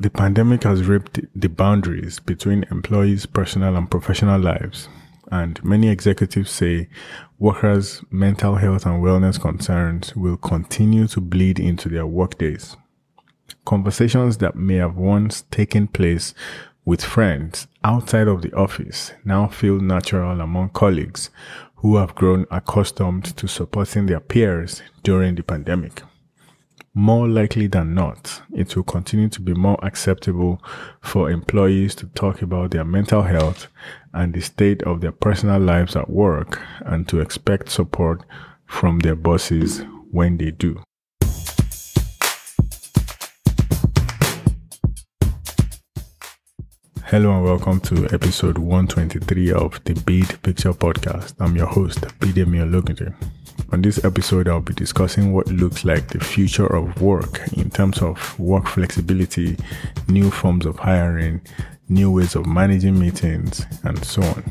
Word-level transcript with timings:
The 0.00 0.08
pandemic 0.08 0.62
has 0.62 0.84
ripped 0.84 1.20
the 1.38 1.50
boundaries 1.50 2.20
between 2.20 2.64
employees' 2.70 3.26
personal 3.26 3.76
and 3.76 3.90
professional 3.90 4.40
lives, 4.40 4.88
and 5.30 5.62
many 5.62 5.90
executives 5.90 6.50
say 6.50 6.88
workers' 7.38 8.02
mental 8.10 8.54
health 8.54 8.86
and 8.86 9.02
wellness 9.04 9.38
concerns 9.38 10.16
will 10.16 10.38
continue 10.38 11.06
to 11.08 11.20
bleed 11.20 11.60
into 11.60 11.90
their 11.90 12.06
workdays. 12.06 12.78
Conversations 13.66 14.38
that 14.38 14.56
may 14.56 14.76
have 14.76 14.96
once 14.96 15.42
taken 15.50 15.86
place 15.86 16.32
with 16.86 17.04
friends 17.04 17.66
outside 17.84 18.26
of 18.26 18.40
the 18.40 18.54
office 18.54 19.12
now 19.22 19.48
feel 19.48 19.80
natural 19.80 20.40
among 20.40 20.70
colleagues 20.70 21.28
who 21.74 21.96
have 21.96 22.14
grown 22.14 22.46
accustomed 22.50 23.36
to 23.36 23.46
supporting 23.46 24.06
their 24.06 24.20
peers 24.20 24.80
during 25.02 25.34
the 25.34 25.42
pandemic. 25.42 26.02
More 26.94 27.28
likely 27.28 27.68
than 27.68 27.94
not, 27.94 28.42
it 28.52 28.74
will 28.74 28.82
continue 28.82 29.28
to 29.28 29.40
be 29.40 29.54
more 29.54 29.78
acceptable 29.80 30.60
for 31.00 31.30
employees 31.30 31.94
to 31.94 32.06
talk 32.08 32.42
about 32.42 32.72
their 32.72 32.84
mental 32.84 33.22
health 33.22 33.68
and 34.12 34.34
the 34.34 34.40
state 34.40 34.82
of 34.82 35.00
their 35.00 35.12
personal 35.12 35.60
lives 35.60 35.94
at 35.94 36.10
work 36.10 36.60
and 36.80 37.06
to 37.06 37.20
expect 37.20 37.70
support 37.70 38.24
from 38.66 38.98
their 38.98 39.14
bosses 39.14 39.84
when 40.10 40.36
they 40.36 40.50
do. 40.50 40.82
Hello 47.04 47.36
and 47.36 47.44
welcome 47.44 47.78
to 47.82 48.08
episode 48.12 48.58
123 48.58 49.52
of 49.52 49.78
the 49.84 49.94
Bid 49.94 50.42
Picture 50.42 50.72
Podcast. 50.72 51.34
I'm 51.38 51.54
your 51.54 51.68
host, 51.68 52.00
Bidemi 52.18 52.58
Ologunde. 52.68 53.14
On 53.72 53.80
this 53.82 54.04
episode, 54.04 54.48
I'll 54.48 54.60
be 54.60 54.74
discussing 54.74 55.32
what 55.32 55.46
looks 55.46 55.84
like 55.84 56.08
the 56.08 56.18
future 56.18 56.66
of 56.66 57.00
work 57.00 57.40
in 57.52 57.70
terms 57.70 58.02
of 58.02 58.38
work 58.38 58.66
flexibility, 58.66 59.56
new 60.08 60.28
forms 60.28 60.66
of 60.66 60.76
hiring, 60.76 61.40
new 61.88 62.10
ways 62.10 62.34
of 62.34 62.46
managing 62.46 62.98
meetings, 62.98 63.64
and 63.84 64.04
so 64.04 64.22
on. 64.22 64.50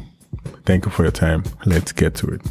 Thank 0.66 0.86
you 0.86 0.92
for 0.92 1.04
your 1.04 1.12
time. 1.12 1.44
Let's 1.66 1.92
get 1.92 2.16
to 2.16 2.28
it. 2.28 2.42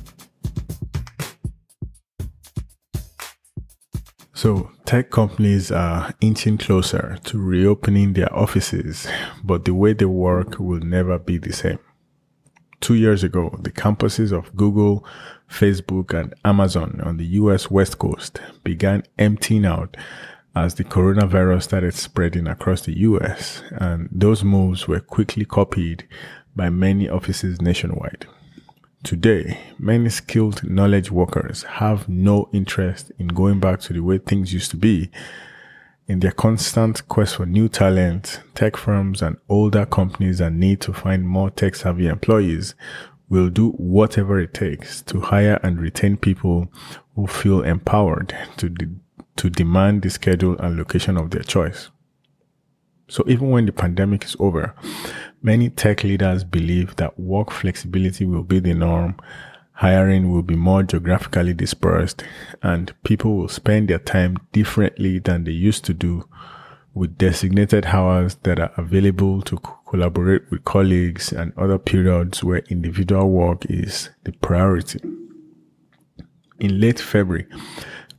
So, 4.35 4.71
tech 4.85 5.11
companies 5.11 5.73
are 5.73 6.13
inching 6.21 6.59
closer 6.59 7.17
to 7.25 7.39
reopening 7.39 8.13
their 8.13 8.33
offices, 8.33 9.09
but 9.43 9.65
the 9.65 9.73
way 9.73 9.95
they 9.95 10.05
work 10.05 10.59
will 10.59 10.81
never 10.81 11.19
be 11.19 11.39
the 11.39 11.53
same. 11.53 11.79
Two 12.81 12.95
years 12.95 13.25
ago, 13.25 13.59
the 13.61 13.73
campuses 13.73 14.37
of 14.37 14.55
Google, 14.55 15.05
Facebook, 15.51 16.19
and 16.19 16.35
Amazon 16.45 17.01
on 17.03 17.17
the 17.17 17.27
US 17.27 17.71
West 17.71 17.99
Coast 17.99 18.41
began 18.63 19.03
emptying 19.19 19.67
out 19.67 19.97
as 20.55 20.75
the 20.75 20.85
coronavirus 20.85 21.65
started 21.65 21.95
spreading 21.95 22.47
across 22.47 22.83
the 22.83 22.99
US, 23.01 23.63
and 23.73 24.09
those 24.13 24.45
moves 24.45 24.89
were 24.89 25.01
quickly 25.01 25.45
copied 25.45 26.07
by 26.55 26.71
many 26.71 27.09
offices 27.09 27.61
nationwide. 27.61 28.27
Today, 29.05 29.61
many 29.79 30.09
skilled 30.09 30.69
knowledge 30.69 31.11
workers 31.11 31.63
have 31.65 32.09
no 32.09 32.49
interest 32.53 33.13
in 33.19 33.29
going 33.29 33.61
back 33.61 33.81
to 33.83 33.93
the 33.93 34.01
way 34.01 34.19
things 34.19 34.53
used 34.53 34.73
to 34.73 34.77
be. 34.77 35.11
In 36.09 36.21
their 36.21 36.33
constant 36.33 37.07
quest 37.07 37.37
for 37.37 37.45
new 37.45 37.69
talent, 37.69 38.41
tech 38.55 38.79
firms 38.79 39.21
and 39.21 39.37
older 39.47 39.85
companies 39.85 40.39
that 40.39 40.55
need 40.55 40.81
to 40.81 40.95
find 40.95 41.29
more 41.29 41.51
tech 41.51 41.75
savvy 41.75 42.07
employees 42.07 42.75
will 43.29 43.51
do 43.51 43.73
whatever 43.73 44.41
it 44.41 44.55
takes 44.55 45.03
to 45.03 45.21
hire 45.21 45.61
and 45.63 45.79
retain 45.79 46.17
people 46.17 46.73
who 47.15 47.27
feel 47.27 47.61
empowered 47.61 48.35
to, 48.57 48.71
de- 48.71 48.89
to 49.37 49.51
demand 49.51 50.01
the 50.01 50.09
schedule 50.09 50.57
and 50.59 50.79
location 50.79 51.19
of 51.19 51.29
their 51.29 51.43
choice. 51.43 51.91
So 53.07 53.23
even 53.27 53.51
when 53.51 53.67
the 53.67 53.73
pandemic 53.73 54.25
is 54.25 54.37
over, 54.41 54.75
many 55.43 55.69
tech 55.69 56.05
leaders 56.05 56.43
believe 56.43 56.97
that 56.97 57.21
work 57.21 57.51
flexibility 57.51 58.25
will 58.25 58.45
be 58.45 58.61
the 58.61 58.73
norm, 58.73 59.17
hiring 59.79 60.29
will 60.29 60.43
be 60.43 60.57
more 60.57 60.83
geographically 60.83 61.55
dispersed, 61.55 62.25
and 62.63 62.93
people 63.05 63.37
will 63.37 63.49
spend 63.49 63.89
their 63.89 64.01
time 64.01 64.37
differently 64.51 65.21
than 65.21 65.45
they 65.45 65.53
used 65.53 65.85
to 65.85 65.95
do 65.95 66.29
with 66.95 67.17
designated 67.17 67.87
hours 67.87 68.35
that 68.43 68.59
are 68.59 68.73
available 68.77 69.41
to 69.41 69.57
collaborate 69.89 70.51
with 70.51 70.65
colleagues 70.65 71.33
and 71.33 71.57
other 71.57 71.79
periods 71.79 72.43
where 72.43 72.65
individual 72.69 73.31
work 73.31 73.65
is 73.67 74.11
the 74.25 74.33
priority. 74.33 75.01
In 76.59 76.81
late 76.81 76.99
February, 76.99 77.47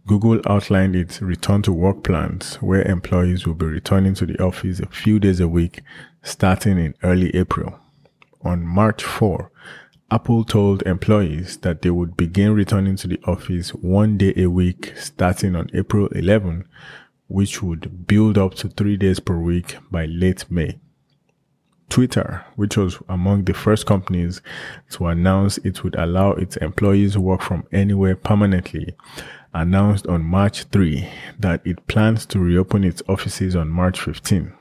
Google 0.08 0.40
outlined 0.46 0.96
its 0.96 1.22
return 1.22 1.62
to 1.64 1.74
work 1.74 2.06
plans 2.06 2.56
where 2.62 2.84
employees 2.84 3.46
will 3.46 3.54
be 3.54 3.66
returning 3.66 4.14
to 4.14 4.26
the 4.26 4.42
office 4.42 4.80
a 4.80 4.88
few 4.88 5.20
days 5.20 5.42
a 5.42 5.48
week 5.50 5.82
starting 6.24 6.78
in 6.80 6.96
early 7.04 7.36
April. 7.36 7.78
On 8.44 8.66
March 8.66 9.04
4, 9.04 9.52
Apple 10.12 10.44
told 10.44 10.82
employees 10.84 11.58
that 11.58 11.84
they 11.84 11.92
would 11.92 12.18
begin 12.18 12.56
returning 12.56 12.96
to 12.96 13.08
the 13.08 13.20
office 13.28 13.70
one 13.76 14.18
day 14.18 14.34
a 14.36 14.48
week 14.48 14.94
starting 14.98 15.56
on 15.56 15.70
April 15.72 16.08
11, 16.08 16.68
which 17.28 17.62
would 17.62 18.08
build 18.08 18.36
up 18.36 18.56
to 18.56 18.70
three 18.70 18.98
days 18.98 19.20
per 19.20 19.38
week 19.38 19.78
by 19.92 20.08
late 20.08 20.50
May. 20.50 20.80
Twitter, 21.90 22.44
which 22.56 22.76
was 22.76 22.98
among 23.08 23.44
the 23.44 23.54
first 23.54 23.86
companies 23.86 24.42
to 24.90 25.06
announce 25.06 25.60
it 25.60 25.84
would 25.84 25.96
allow 25.96 26.32
its 26.32 26.58
employees 26.58 27.14
to 27.14 27.22
work 27.22 27.42
from 27.42 27.68
anywhere 27.72 28.16
permanently, 28.16 28.96
announced 29.54 30.08
on 30.08 30.24
March 30.24 30.64
3 30.66 31.08
that 31.38 31.62
it 31.66 31.86
plans 31.86 32.26
to 32.28 32.40
reopen 32.40 32.84
its 32.84 33.04
offices 33.08 33.56
on 33.56 33.70
March 33.70 34.00
15. 34.00 34.54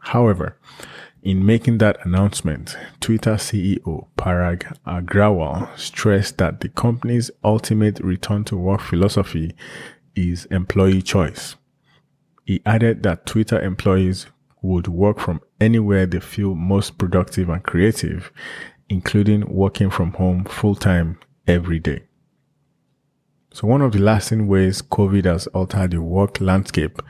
However, 0.00 0.58
in 1.22 1.44
making 1.44 1.78
that 1.78 2.04
announcement, 2.04 2.76
Twitter 3.00 3.34
CEO 3.34 4.06
Parag 4.16 4.76
Agrawal 4.86 5.76
stressed 5.78 6.38
that 6.38 6.60
the 6.60 6.68
company's 6.70 7.30
ultimate 7.44 8.00
return 8.00 8.44
to 8.44 8.56
work 8.56 8.80
philosophy 8.80 9.54
is 10.14 10.46
employee 10.46 11.02
choice. 11.02 11.56
He 12.44 12.62
added 12.64 13.02
that 13.02 13.26
Twitter 13.26 13.60
employees 13.60 14.26
would 14.62 14.88
work 14.88 15.18
from 15.18 15.40
anywhere 15.60 16.06
they 16.06 16.20
feel 16.20 16.54
most 16.54 16.96
productive 16.98 17.48
and 17.48 17.62
creative, 17.62 18.32
including 18.88 19.44
working 19.46 19.90
from 19.90 20.12
home 20.14 20.44
full 20.44 20.74
time 20.74 21.18
every 21.46 21.78
day. 21.78 22.02
So 23.52 23.66
one 23.66 23.82
of 23.82 23.92
the 23.92 23.98
lasting 23.98 24.46
ways 24.46 24.80
COVID 24.80 25.24
has 25.24 25.46
altered 25.48 25.90
the 25.90 26.00
work 26.00 26.40
landscape 26.40 27.02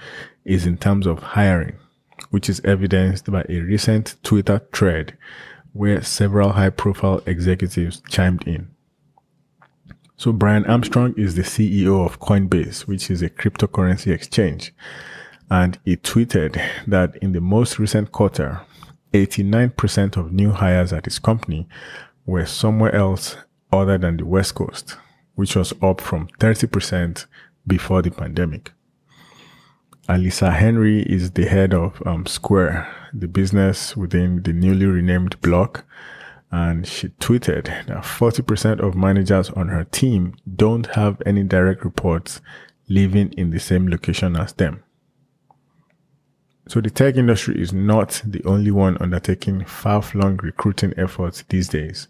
is 0.44 0.66
in 0.66 0.78
terms 0.78 1.06
of 1.06 1.22
hiring, 1.22 1.76
which 2.30 2.48
is 2.48 2.60
evidenced 2.64 3.30
by 3.30 3.44
a 3.48 3.60
recent 3.60 4.16
Twitter 4.22 4.60
thread 4.72 5.16
where 5.72 6.02
several 6.02 6.52
high 6.52 6.70
profile 6.70 7.22
executives 7.26 8.02
chimed 8.08 8.46
in. 8.46 8.68
So 10.16 10.32
Brian 10.32 10.66
Armstrong 10.66 11.14
is 11.16 11.34
the 11.34 11.42
CEO 11.42 12.04
of 12.04 12.20
Coinbase, 12.20 12.86
which 12.86 13.10
is 13.10 13.22
a 13.22 13.30
cryptocurrency 13.30 14.12
exchange. 14.12 14.74
And 15.48 15.78
he 15.84 15.96
tweeted 15.96 16.60
that 16.86 17.16
in 17.16 17.32
the 17.32 17.40
most 17.40 17.78
recent 17.78 18.12
quarter, 18.12 18.60
89% 19.12 20.16
of 20.16 20.32
new 20.32 20.50
hires 20.50 20.92
at 20.92 21.06
his 21.06 21.18
company 21.18 21.68
were 22.26 22.46
somewhere 22.46 22.94
else 22.94 23.36
other 23.72 23.98
than 23.98 24.18
the 24.18 24.26
West 24.26 24.54
Coast 24.54 24.96
which 25.40 25.56
was 25.56 25.72
up 25.80 26.02
from 26.02 26.28
30% 26.38 27.24
before 27.66 28.02
the 28.02 28.10
pandemic. 28.10 28.72
Alyssa 30.10 30.52
Henry 30.52 31.02
is 31.02 31.30
the 31.30 31.46
head 31.46 31.72
of 31.72 32.02
um, 32.04 32.26
Square, 32.26 32.92
the 33.14 33.28
business 33.28 33.96
within 33.96 34.42
the 34.42 34.52
newly 34.52 34.84
renamed 34.84 35.40
Block. 35.40 35.84
And 36.50 36.84
she 36.84 37.10
tweeted 37.20 37.66
that 37.86 38.02
40% 38.02 38.80
of 38.80 38.96
managers 38.96 39.50
on 39.50 39.68
her 39.68 39.84
team 39.84 40.34
don't 40.56 40.86
have 40.96 41.22
any 41.24 41.44
direct 41.44 41.84
reports 41.84 42.40
living 42.88 43.32
in 43.36 43.50
the 43.50 43.60
same 43.60 43.88
location 43.88 44.34
as 44.34 44.52
them. 44.54 44.82
So 46.66 46.80
the 46.80 46.90
tech 46.90 47.14
industry 47.14 47.62
is 47.62 47.72
not 47.72 48.20
the 48.24 48.42
only 48.44 48.72
one 48.72 48.98
undertaking 49.00 49.64
far-flung 49.64 50.38
recruiting 50.38 50.92
efforts 50.96 51.44
these 51.48 51.68
days. 51.68 52.08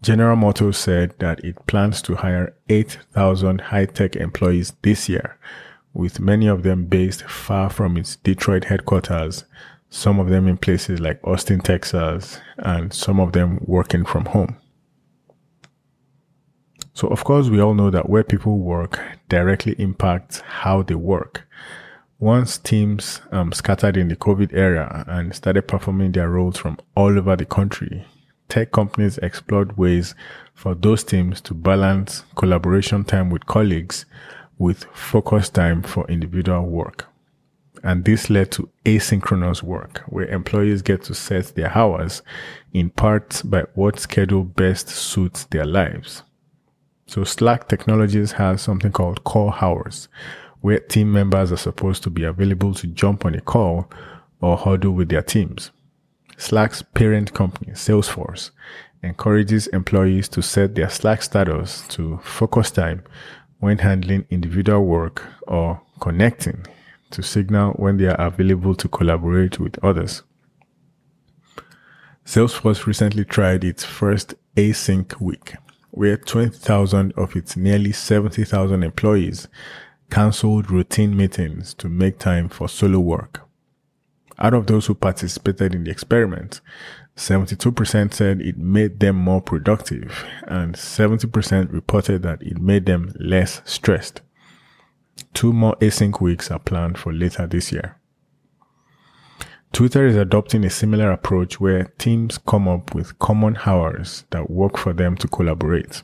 General 0.00 0.36
Motors 0.36 0.78
said 0.78 1.12
that 1.18 1.44
it 1.44 1.66
plans 1.66 2.00
to 2.02 2.14
hire 2.14 2.54
8,000 2.70 3.60
high-tech 3.60 4.16
employees 4.16 4.72
this 4.80 5.10
year, 5.10 5.38
with 5.96 6.20
many 6.20 6.46
of 6.46 6.62
them 6.62 6.84
based 6.84 7.22
far 7.22 7.70
from 7.70 7.96
its 7.96 8.16
Detroit 8.16 8.64
headquarters, 8.64 9.44
some 9.88 10.20
of 10.20 10.28
them 10.28 10.46
in 10.46 10.58
places 10.58 11.00
like 11.00 11.18
Austin, 11.24 11.60
Texas, 11.60 12.38
and 12.58 12.92
some 12.92 13.18
of 13.18 13.32
them 13.32 13.58
working 13.62 14.04
from 14.04 14.26
home. 14.26 14.58
So, 16.92 17.08
of 17.08 17.24
course, 17.24 17.48
we 17.48 17.60
all 17.60 17.74
know 17.74 17.90
that 17.90 18.10
where 18.10 18.24
people 18.24 18.58
work 18.58 19.00
directly 19.28 19.74
impacts 19.78 20.40
how 20.40 20.82
they 20.82 20.94
work. 20.94 21.48
Once 22.18 22.58
teams 22.58 23.20
um, 23.32 23.52
scattered 23.52 23.96
in 23.96 24.08
the 24.08 24.16
COVID 24.16 24.52
era 24.52 25.04
and 25.06 25.34
started 25.34 25.68
performing 25.68 26.12
their 26.12 26.30
roles 26.30 26.56
from 26.58 26.78
all 26.94 27.18
over 27.18 27.36
the 27.36 27.44
country, 27.44 28.06
tech 28.48 28.70
companies 28.70 29.18
explored 29.18 29.76
ways 29.76 30.14
for 30.54 30.74
those 30.74 31.04
teams 31.04 31.40
to 31.42 31.54
balance 31.54 32.24
collaboration 32.34 33.04
time 33.04 33.28
with 33.30 33.46
colleagues 33.46 34.06
with 34.58 34.84
focus 34.92 35.48
time 35.50 35.82
for 35.82 36.06
individual 36.08 36.62
work. 36.62 37.06
And 37.82 38.04
this 38.04 38.30
led 38.30 38.50
to 38.52 38.68
asynchronous 38.84 39.62
work, 39.62 40.02
where 40.08 40.26
employees 40.26 40.82
get 40.82 41.02
to 41.04 41.14
set 41.14 41.54
their 41.54 41.76
hours 41.76 42.22
in 42.72 42.90
part 42.90 43.42
by 43.44 43.64
what 43.74 44.00
schedule 44.00 44.44
best 44.44 44.88
suits 44.88 45.44
their 45.44 45.66
lives. 45.66 46.22
So 47.06 47.22
Slack 47.22 47.68
Technologies 47.68 48.32
has 48.32 48.62
something 48.62 48.92
called 48.92 49.24
call 49.24 49.54
hours, 49.60 50.08
where 50.60 50.80
team 50.80 51.12
members 51.12 51.52
are 51.52 51.56
supposed 51.56 52.02
to 52.02 52.10
be 52.10 52.24
available 52.24 52.74
to 52.74 52.86
jump 52.88 53.24
on 53.24 53.34
a 53.34 53.40
call 53.40 53.88
or 54.40 54.56
huddle 54.56 54.92
with 54.92 55.10
their 55.10 55.22
teams. 55.22 55.70
Slack's 56.38 56.82
parent 56.82 57.32
company, 57.32 57.72
Salesforce, 57.72 58.50
encourages 59.02 59.68
employees 59.68 60.28
to 60.30 60.42
set 60.42 60.74
their 60.74 60.90
Slack 60.90 61.22
status 61.22 61.86
to 61.88 62.18
focus 62.18 62.70
time 62.70 63.04
when 63.58 63.78
handling 63.78 64.26
individual 64.30 64.84
work 64.84 65.22
or 65.46 65.80
connecting 66.00 66.66
to 67.10 67.22
signal 67.22 67.72
when 67.72 67.96
they 67.96 68.06
are 68.06 68.20
available 68.20 68.74
to 68.74 68.88
collaborate 68.88 69.58
with 69.58 69.82
others. 69.82 70.22
Salesforce 72.24 72.86
recently 72.86 73.24
tried 73.24 73.62
its 73.62 73.84
first 73.84 74.34
async 74.56 75.20
week, 75.20 75.54
where 75.92 76.16
20,000 76.16 77.12
of 77.16 77.36
its 77.36 77.56
nearly 77.56 77.92
70,000 77.92 78.82
employees 78.82 79.48
canceled 80.10 80.70
routine 80.70 81.16
meetings 81.16 81.72
to 81.74 81.88
make 81.88 82.18
time 82.18 82.48
for 82.48 82.68
solo 82.68 82.98
work. 82.98 83.42
Out 84.38 84.54
of 84.54 84.66
those 84.66 84.86
who 84.86 84.94
participated 84.94 85.74
in 85.74 85.84
the 85.84 85.90
experiment, 85.90 86.60
72% 87.16 88.12
said 88.12 88.42
it 88.42 88.58
made 88.58 89.00
them 89.00 89.16
more 89.16 89.40
productive, 89.40 90.24
and 90.46 90.74
70% 90.74 91.72
reported 91.72 92.22
that 92.22 92.42
it 92.42 92.58
made 92.58 92.84
them 92.84 93.12
less 93.18 93.62
stressed. 93.64 94.20
Two 95.32 95.52
more 95.52 95.76
async 95.76 96.20
weeks 96.20 96.50
are 96.50 96.58
planned 96.58 96.98
for 96.98 97.12
later 97.12 97.46
this 97.46 97.72
year. 97.72 97.96
Twitter 99.72 100.06
is 100.06 100.16
adopting 100.16 100.64
a 100.64 100.70
similar 100.70 101.10
approach 101.10 101.58
where 101.58 101.84
teams 101.98 102.38
come 102.38 102.68
up 102.68 102.94
with 102.94 103.18
common 103.18 103.58
hours 103.64 104.24
that 104.30 104.50
work 104.50 104.76
for 104.76 104.92
them 104.92 105.16
to 105.16 105.28
collaborate. 105.28 106.02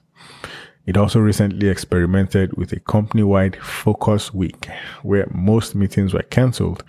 It 0.84 0.96
also 0.96 1.20
recently 1.20 1.68
experimented 1.68 2.56
with 2.56 2.72
a 2.72 2.80
company 2.80 3.22
wide 3.22 3.56
focus 3.56 4.34
week 4.34 4.66
where 5.02 5.28
most 5.32 5.74
meetings 5.74 6.12
were 6.12 6.22
cancelled 6.22 6.84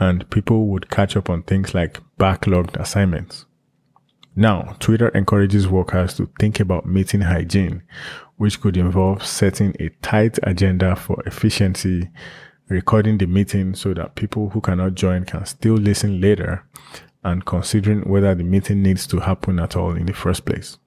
and 0.00 0.28
people 0.30 0.66
would 0.68 0.90
catch 0.90 1.16
up 1.16 1.28
on 1.28 1.42
things 1.42 1.74
like 1.74 2.00
backlogged 2.18 2.76
assignments. 2.76 3.46
Now, 4.38 4.76
Twitter 4.78 5.08
encourages 5.08 5.66
workers 5.66 6.14
to 6.14 6.30
think 6.38 6.60
about 6.60 6.86
meeting 6.86 7.22
hygiene, 7.22 7.82
which 8.36 8.60
could 8.60 8.76
involve 8.76 9.26
setting 9.26 9.74
a 9.80 9.88
tight 10.00 10.38
agenda 10.44 10.94
for 10.94 11.20
efficiency, 11.26 12.08
recording 12.68 13.18
the 13.18 13.26
meeting 13.26 13.74
so 13.74 13.92
that 13.94 14.14
people 14.14 14.50
who 14.50 14.60
cannot 14.60 14.94
join 14.94 15.24
can 15.24 15.44
still 15.44 15.74
listen 15.74 16.20
later, 16.20 16.64
and 17.24 17.46
considering 17.46 18.08
whether 18.08 18.32
the 18.32 18.44
meeting 18.44 18.80
needs 18.80 19.08
to 19.08 19.18
happen 19.18 19.58
at 19.58 19.74
all 19.74 19.96
in 19.96 20.06
the 20.06 20.12
first 20.12 20.44
place. 20.44 20.78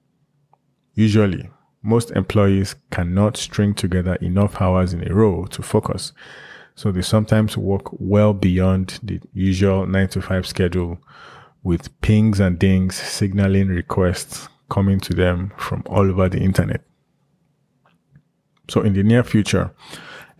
Usually, 0.94 1.50
most 1.82 2.10
employees 2.12 2.74
cannot 2.90 3.36
string 3.36 3.74
together 3.74 4.14
enough 4.22 4.62
hours 4.62 4.94
in 4.94 5.06
a 5.06 5.14
row 5.14 5.44
to 5.50 5.60
focus, 5.60 6.14
so 6.74 6.90
they 6.90 7.02
sometimes 7.02 7.58
work 7.58 7.82
well 8.00 8.32
beyond 8.32 8.98
the 9.02 9.20
usual 9.34 9.86
9 9.86 10.08
to 10.08 10.22
5 10.22 10.46
schedule 10.46 10.98
with 11.62 12.00
pings 12.00 12.40
and 12.40 12.58
dings 12.58 12.96
signaling 12.96 13.68
requests 13.68 14.48
coming 14.68 14.98
to 15.00 15.14
them 15.14 15.52
from 15.56 15.82
all 15.86 16.10
over 16.10 16.28
the 16.28 16.38
internet. 16.40 16.82
So 18.68 18.80
in 18.80 18.94
the 18.94 19.02
near 19.02 19.22
future, 19.22 19.74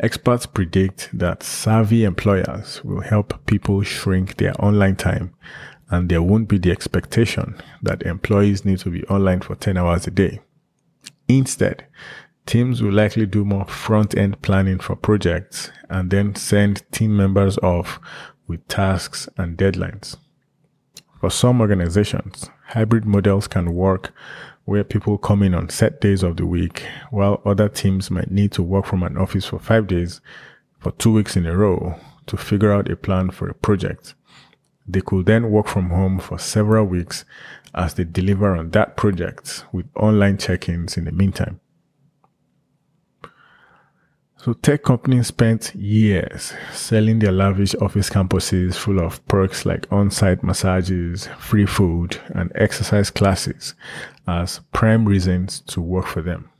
experts 0.01 0.47
predict 0.47 1.11
that 1.13 1.43
savvy 1.43 2.05
employers 2.05 2.83
will 2.83 3.03
help 3.03 3.47
people 3.47 3.83
shrink 3.83 4.37
their 4.37 4.55
online 4.63 4.97
time 4.97 5.35
and 5.91 6.09
there 6.09 6.23
won't 6.23 6.49
be 6.49 6.59
the 6.59 6.71
expectation 6.71 7.61
that 7.83 8.03
employees 8.03 8.65
need 8.65 8.79
to 8.79 8.91
be 8.91 9.05
online 9.05 9.41
for 9.41 9.55
10 9.55 9.77
hours 9.77 10.07
a 10.07 10.11
day. 10.11 10.41
Instead, 11.29 11.85
teams 12.47 12.83
will 12.83 12.93
likely 12.93 13.27
do 13.27 13.45
more 13.45 13.67
front 13.67 14.17
end 14.17 14.41
planning 14.41 14.79
for 14.79 14.97
projects 14.97 15.71
and 15.91 16.11
then 16.11 16.35
send 16.35 16.91
team 16.91 17.15
members 17.15 17.59
off 17.59 18.01
with 18.47 18.67
tasks 18.69 19.29
and 19.37 19.59
deadlines. 19.59 20.17
For 21.23 21.31
some 21.31 21.61
organizations, 21.61 22.51
hybrid 22.67 23.05
models 23.05 23.47
can 23.47 23.75
work 23.75 24.13
where 24.65 24.83
people 24.83 25.19
come 25.19 25.45
in 25.45 25.55
on 25.55 25.69
set 25.69 26.01
days 26.01 26.25
of 26.25 26.37
the 26.37 26.45
week, 26.45 26.83
while 27.13 27.41
other 27.45 27.69
teams 27.69 28.11
might 28.11 28.33
need 28.33 28.51
to 28.53 28.63
work 28.65 28.87
from 28.87 29.05
an 29.05 29.17
office 29.17 29.47
for 29.47 29.61
five 29.61 29.87
days 29.87 30.21
for 30.81 30.91
two 30.91 31.13
weeks 31.13 31.37
in 31.37 31.47
a 31.47 31.57
row 31.57 31.95
to 32.27 32.37
figure 32.37 32.73
out 32.73 32.91
a 32.91 32.97
plan 32.97 33.31
for 33.31 33.49
a 33.49 33.55
project. 33.55 34.15
They 34.89 35.01
could 35.01 35.27
then 35.27 35.53
work 35.53 35.69
from 35.69 35.91
home 35.91 36.19
for 36.19 36.41
several 36.41 36.87
weeks 36.87 37.25
as 37.73 37.95
they 37.95 38.03
deliver 38.03 38.57
on 38.57 38.71
that 38.71 38.97
project 38.97 39.65
with 39.71 39.87
online 39.95 40.39
check 40.39 40.69
ins 40.69 40.97
in 40.97 41.05
the 41.05 41.13
meantime. 41.13 41.61
So 44.45 44.55
tech 44.55 44.83
companies 44.83 45.29
spent 45.29 45.73
years 45.73 46.53
selling 46.73 47.21
their 47.21 47.31
lavish 47.31 47.77
office 47.77 48.11
campuses 48.11 48.75
full 48.75 48.99
of 48.99 49.25
perks 49.29 49.65
like 49.65 49.87
on-site 49.93 50.43
massages, 50.43 51.29
free 51.39 51.65
food, 51.65 52.19
and 52.35 52.51
exercise 52.57 53.09
classes 53.09 53.77
as 54.27 54.59
prime 54.73 55.05
reasons 55.05 55.61
to 55.69 55.81
work 55.81 56.07
for 56.07 56.23
them. 56.23 56.51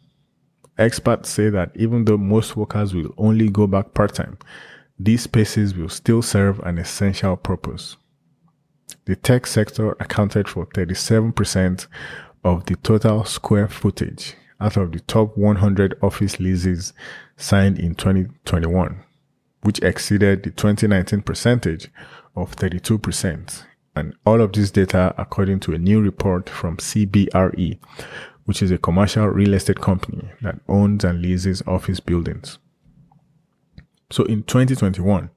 Experts 0.79 1.29
say 1.29 1.51
that 1.51 1.73
even 1.75 2.05
though 2.05 2.17
most 2.17 2.57
workers 2.57 2.95
will 2.95 3.13
only 3.19 3.49
go 3.49 3.67
back 3.67 3.95
part-time, 3.95 4.39
these 4.97 5.23
spaces 5.23 5.75
will 5.75 5.89
still 5.89 6.23
serve 6.23 6.61
an 6.61 6.79
essential 6.79 7.37
purpose. 7.37 7.97
The 9.07 9.17
tech 9.17 9.45
sector 9.45 9.97
accounted 9.99 10.49
for 10.49 10.67
37% 10.67 11.89
of 12.45 12.65
the 12.67 12.77
total 12.77 13.25
square 13.25 13.67
footage 13.67 14.37
out 14.63 14.77
of 14.77 14.93
the 14.93 15.01
top 15.01 15.37
100 15.37 15.99
office 16.03 16.39
leases 16.39 16.93
signed 17.37 17.79
in 17.79 17.95
2021, 17.95 19.03
which 19.63 19.81
exceeded 19.81 20.43
the 20.45 20.51
2019 20.51 21.23
percentage 21.23 21.89
of 22.37 22.55
32%. 22.57 23.65
And 23.95 24.15
all 24.25 24.41
of 24.41 24.53
this 24.53 24.71
data 24.71 25.15
according 25.19 25.61
to 25.61 25.75
a 25.75 25.79
new 25.79 26.01
report 26.01 26.49
from 26.49 26.79
CBRE, 26.79 27.79
which 28.45 28.63
is 28.63 28.71
a 28.71 28.79
commercial 28.79 29.27
real 29.27 29.55
estate 29.55 29.81
company 29.81 30.31
that 30.41 30.61
owns 30.69 31.05
and 31.05 31.21
leases 31.21 31.63
office 31.67 32.01
buildings. 32.01 32.59
So 34.11 34.25
in 34.25 34.43
2021, 34.45 35.31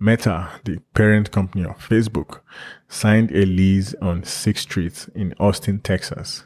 Meta, 0.00 0.48
the 0.64 0.78
parent 0.94 1.32
company 1.32 1.64
of 1.64 1.78
Facebook, 1.78 2.40
signed 2.88 3.32
a 3.32 3.44
lease 3.44 3.94
on 4.00 4.22
6th 4.22 4.58
Street 4.58 5.08
in 5.14 5.34
Austin, 5.40 5.80
Texas, 5.80 6.44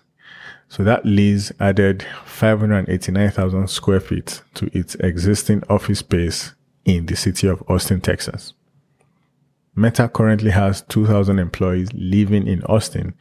so 0.73 0.83
that 0.83 1.05
lease 1.05 1.53
added 1.61 2.03
589,000 2.25 3.69
square 3.69 4.01
feet 4.01 4.41
to 4.55 4.71
its 4.73 4.95
existing 4.95 5.63
office 5.69 5.99
space 5.99 6.55
in 6.87 7.05
the 7.05 7.15
city 7.15 7.47
of 7.47 7.63
Austin, 7.69 8.01
Texas. 8.01 8.55
Meta 9.77 10.09
currently 10.09 10.51
has 10.51 10.81
2,000 10.81 11.39
employees 11.39 11.91
living 11.93 12.47
in 12.47 12.63
Austin 12.63 13.13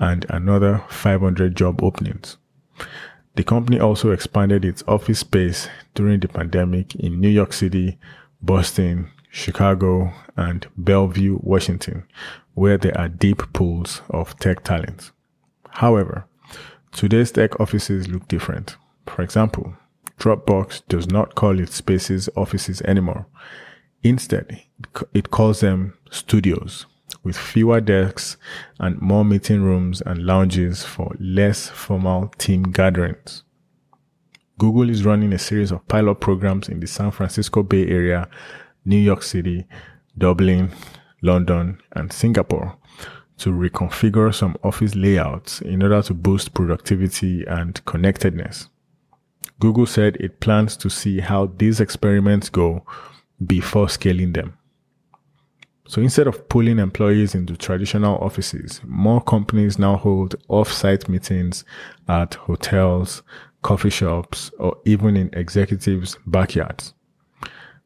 and 0.00 0.26
another 0.28 0.82
500 0.88 1.54
job 1.54 1.84
openings. 1.84 2.36
The 3.36 3.44
company 3.44 3.78
also 3.78 4.10
expanded 4.10 4.64
its 4.64 4.82
office 4.88 5.20
space 5.20 5.68
during 5.94 6.18
the 6.18 6.26
pandemic 6.26 6.96
in 6.96 7.20
New 7.20 7.28
York 7.28 7.52
City, 7.52 7.96
Boston, 8.42 9.12
Chicago, 9.30 10.12
and 10.36 10.66
Bellevue, 10.76 11.38
Washington, 11.44 12.08
where 12.54 12.76
there 12.76 12.98
are 12.98 13.08
deep 13.08 13.52
pools 13.52 14.02
of 14.10 14.36
tech 14.40 14.64
talent. 14.64 15.12
However, 15.70 16.24
Today's 16.92 17.30
tech 17.30 17.60
offices 17.60 18.08
look 18.08 18.26
different. 18.28 18.76
For 19.06 19.22
example, 19.22 19.74
Dropbox 20.18 20.82
does 20.88 21.06
not 21.06 21.34
call 21.34 21.60
its 21.60 21.76
spaces 21.76 22.28
offices 22.36 22.82
anymore. 22.82 23.26
Instead, 24.02 24.62
it 25.14 25.30
calls 25.30 25.60
them 25.60 25.94
studios 26.10 26.86
with 27.22 27.36
fewer 27.36 27.80
desks 27.80 28.36
and 28.80 29.00
more 29.00 29.24
meeting 29.24 29.62
rooms 29.62 30.00
and 30.02 30.24
lounges 30.24 30.84
for 30.84 31.14
less 31.18 31.68
formal 31.68 32.28
team 32.38 32.64
gatherings. 32.64 33.42
Google 34.58 34.90
is 34.90 35.04
running 35.04 35.32
a 35.32 35.38
series 35.38 35.70
of 35.70 35.86
pilot 35.88 36.16
programs 36.16 36.68
in 36.68 36.80
the 36.80 36.86
San 36.86 37.10
Francisco 37.12 37.62
Bay 37.62 37.86
Area, 37.86 38.28
New 38.84 38.96
York 38.98 39.22
City, 39.22 39.66
Dublin, 40.16 40.72
London, 41.22 41.80
and 41.92 42.12
Singapore 42.12 42.76
to 43.38 43.50
reconfigure 43.50 44.34
some 44.34 44.56
office 44.62 44.94
layouts 44.94 45.60
in 45.60 45.82
order 45.82 46.02
to 46.02 46.14
boost 46.14 46.54
productivity 46.54 47.44
and 47.46 47.84
connectedness. 47.84 48.68
Google 49.60 49.86
said 49.86 50.16
it 50.20 50.40
plans 50.40 50.76
to 50.76 50.90
see 50.90 51.20
how 51.20 51.46
these 51.56 51.80
experiments 51.80 52.48
go 52.48 52.84
before 53.44 53.88
scaling 53.88 54.32
them. 54.32 54.54
So 55.88 56.02
instead 56.02 56.26
of 56.26 56.48
pulling 56.48 56.78
employees 56.78 57.34
into 57.34 57.56
traditional 57.56 58.18
offices, 58.18 58.80
more 58.84 59.22
companies 59.22 59.78
now 59.78 59.96
hold 59.96 60.34
off-site 60.48 61.08
meetings 61.08 61.64
at 62.08 62.34
hotels, 62.34 63.22
coffee 63.62 63.90
shops, 63.90 64.50
or 64.58 64.76
even 64.84 65.16
in 65.16 65.30
executives' 65.32 66.18
backyards. 66.26 66.92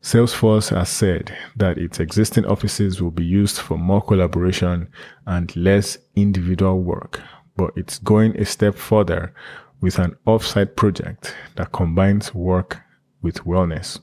Salesforce 0.03 0.77
has 0.77 0.89
said 0.89 1.33
that 1.55 1.79
its 1.79 2.01
existing 2.01 2.45
offices 2.45 3.01
will 3.01 3.13
be 3.13 3.25
used 3.25 3.59
for 3.59 3.79
more 3.79 4.03
collaboration 4.03 4.89
and 5.27 5.55
less 5.55 5.97
individual 6.17 6.83
work, 6.83 7.21
but 7.57 7.71
it's 7.77 8.01
going 8.01 8.37
a 8.37 8.45
step 8.45 8.75
further 8.75 9.33
with 9.81 10.01
an 10.01 10.17
offsite 10.27 10.75
project 10.75 11.37
that 11.55 11.71
combines 11.71 12.35
work 12.35 12.81
with 13.23 13.45
wellness. 13.45 14.01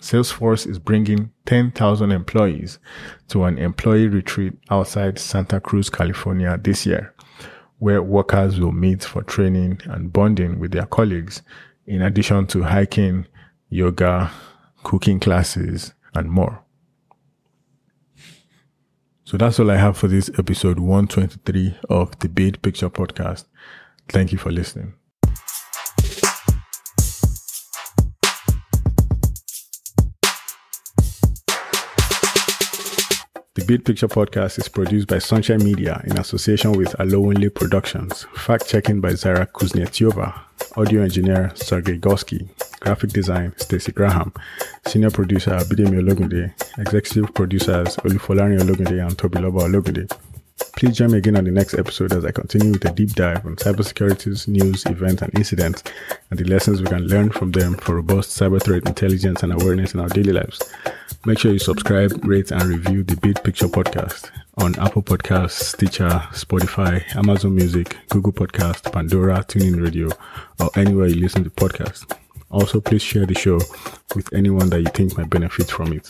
Salesforce 0.00 0.68
is 0.68 0.78
bringing 0.78 1.32
10,000 1.46 2.12
employees 2.12 2.78
to 3.26 3.42
an 3.42 3.58
employee 3.58 4.08
retreat 4.08 4.52
outside 4.70 5.18
Santa 5.18 5.60
Cruz, 5.60 5.90
California 5.90 6.56
this 6.62 6.86
year, 6.86 7.12
where 7.78 8.02
workers 8.02 8.60
will 8.60 8.72
meet 8.72 9.02
for 9.02 9.22
training 9.22 9.80
and 9.86 10.12
bonding 10.12 10.60
with 10.60 10.70
their 10.70 10.86
colleagues, 10.86 11.42
in 11.86 12.02
addition 12.02 12.46
to 12.46 12.62
hiking, 12.62 13.26
yoga, 13.68 14.30
cooking 14.82 15.20
classes, 15.20 15.92
and 16.14 16.30
more. 16.30 16.62
So 19.24 19.36
that's 19.38 19.58
all 19.58 19.70
I 19.70 19.76
have 19.76 19.96
for 19.96 20.08
this 20.08 20.30
episode 20.38 20.78
123 20.78 21.78
of 21.88 22.18
the 22.18 22.28
Bid 22.28 22.60
Picture 22.60 22.90
Podcast. 22.90 23.46
Thank 24.08 24.32
you 24.32 24.38
for 24.38 24.50
listening. 24.52 24.94
The 33.54 33.64
Bid 33.66 33.84
Picture 33.84 34.08
Podcast 34.08 34.58
is 34.58 34.68
produced 34.68 35.08
by 35.08 35.18
Sunshine 35.18 35.62
Media 35.62 36.02
in 36.04 36.18
association 36.18 36.72
with 36.72 36.96
Alowinle 36.98 37.54
Productions. 37.54 38.24
Fact 38.34 38.68
checking 38.68 39.00
by 39.00 39.14
Zara 39.14 39.46
Kuznetsova. 39.46 40.40
Audio 40.76 41.02
engineer 41.02 41.52
Sergey 41.54 41.98
Gorsky. 41.98 42.48
Graphic 42.82 43.10
design 43.10 43.54
Stacy 43.58 43.92
Graham. 43.92 44.32
Senior 44.86 45.10
producer 45.10 45.52
Bidemi 45.52 46.02
Ologunde. 46.02 46.52
Executive 46.78 47.32
producers 47.32 47.96
Olufolari 47.98 48.58
Ologunde 48.58 49.06
and 49.06 49.16
Toby 49.16 49.38
Tobiloba 49.38 49.60
Ologunde. 49.68 50.10
Please 50.76 50.96
join 50.96 51.12
me 51.12 51.18
again 51.18 51.36
on 51.36 51.44
the 51.44 51.52
next 51.52 51.74
episode 51.74 52.12
as 52.12 52.24
I 52.24 52.32
continue 52.32 52.72
with 52.72 52.84
a 52.84 52.90
deep 52.90 53.10
dive 53.10 53.46
on 53.46 53.54
cybersecurity's 53.54 54.48
news, 54.48 54.84
events, 54.86 55.22
and 55.22 55.32
incidents, 55.36 55.84
and 56.30 56.38
the 56.40 56.44
lessons 56.44 56.80
we 56.80 56.88
can 56.88 57.06
learn 57.06 57.30
from 57.30 57.52
them 57.52 57.74
for 57.74 57.96
robust 57.96 58.30
cyber 58.30 58.60
threat 58.60 58.84
intelligence 58.86 59.44
and 59.44 59.52
awareness 59.52 59.94
in 59.94 60.00
our 60.00 60.08
daily 60.08 60.32
lives. 60.32 60.60
Make 61.24 61.38
sure 61.38 61.52
you 61.52 61.60
subscribe, 61.60 62.24
rate, 62.24 62.50
and 62.50 62.64
review 62.64 63.04
the 63.04 63.16
Bid 63.16 63.44
Picture 63.44 63.68
Podcast 63.68 64.30
on 64.58 64.76
Apple 64.80 65.02
Podcasts, 65.02 65.74
Stitcher, 65.74 66.08
Spotify, 66.32 67.04
Amazon 67.14 67.54
Music, 67.54 67.96
Google 68.08 68.32
Podcast, 68.32 68.92
Pandora, 68.92 69.44
TuneIn 69.44 69.80
Radio, 69.80 70.08
or 70.58 70.70
anywhere 70.76 71.06
you 71.06 71.20
listen 71.20 71.44
to 71.44 71.50
podcasts. 71.50 72.21
Also, 72.52 72.80
please 72.80 73.02
share 73.02 73.26
the 73.26 73.34
show 73.34 73.58
with 74.14 74.32
anyone 74.32 74.68
that 74.70 74.80
you 74.80 74.90
think 74.94 75.16
might 75.16 75.30
benefit 75.30 75.70
from 75.70 75.92
it. 75.92 76.08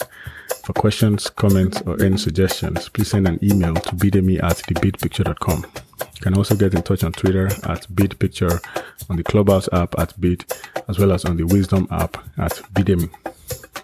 For 0.64 0.72
questions, 0.72 1.30
comments, 1.30 1.80
or 1.86 2.00
any 2.02 2.18
suggestions, 2.18 2.88
please 2.88 3.08
send 3.08 3.26
an 3.26 3.38
email 3.42 3.74
to 3.74 3.96
bidemi 3.96 4.42
at 4.42 4.56
thebidpicture.com. 4.58 5.64
You 6.00 6.20
can 6.20 6.36
also 6.36 6.54
get 6.54 6.74
in 6.74 6.82
touch 6.82 7.04
on 7.04 7.12
Twitter 7.12 7.46
at 7.46 7.86
bidpicture, 7.94 8.60
on 9.08 9.16
the 9.16 9.22
Clubhouse 9.22 9.68
app 9.72 9.98
at 9.98 10.20
bid, 10.20 10.44
as 10.88 10.98
well 10.98 11.12
as 11.12 11.24
on 11.24 11.36
the 11.36 11.44
Wisdom 11.44 11.86
app 11.90 12.16
at 12.38 12.52
bidemi. 12.74 13.10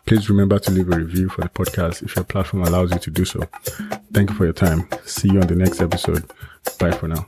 Please 0.07 0.29
remember 0.29 0.59
to 0.59 0.71
leave 0.71 0.91
a 0.91 0.97
review 0.97 1.29
for 1.29 1.43
the 1.43 1.49
podcast 1.49 2.03
if 2.03 2.17
your 2.17 2.25
platform 2.25 2.65
allows 2.65 2.93
you 2.93 2.99
to 2.99 3.11
do 3.11 3.25
so. 3.25 3.41
Thank 4.13 4.31
you 4.31 4.37
for 4.37 4.45
your 4.45 4.53
time. 4.53 4.89
See 5.05 5.29
you 5.31 5.41
on 5.41 5.47
the 5.47 5.57
next 5.57 5.81
episode. 5.81 6.31
Bye 6.79 6.93
for 6.93 7.09
now. 7.09 7.27